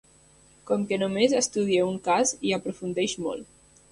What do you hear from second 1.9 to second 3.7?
cas, hi aprofundeix molt.